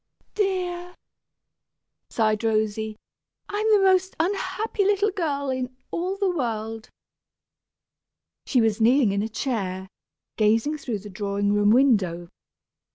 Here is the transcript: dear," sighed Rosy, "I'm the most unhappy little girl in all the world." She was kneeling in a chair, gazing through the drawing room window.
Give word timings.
dear," 0.33 0.95
sighed 2.09 2.43
Rosy, 2.43 2.95
"I'm 3.47 3.69
the 3.71 3.83
most 3.83 4.15
unhappy 4.19 4.83
little 4.83 5.11
girl 5.11 5.51
in 5.51 5.77
all 5.91 6.17
the 6.17 6.35
world." 6.35 6.89
She 8.47 8.61
was 8.61 8.81
kneeling 8.81 9.11
in 9.11 9.21
a 9.21 9.29
chair, 9.29 9.89
gazing 10.37 10.79
through 10.79 10.97
the 11.05 11.09
drawing 11.11 11.53
room 11.53 11.69
window. 11.69 12.29